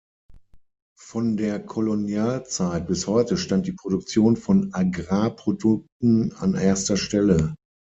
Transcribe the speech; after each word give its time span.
Von 0.99 1.37
der 1.37 1.63
Kolonialzeit 1.63 2.87
bis 2.87 3.05
heute 3.05 3.37
stand 3.37 3.67
die 3.67 3.73
Produktion 3.73 4.35
von 4.35 4.73
Agrarprodukten 4.73 6.33
an 6.33 6.55
erster 6.55 6.97
Stelle. 6.97 7.53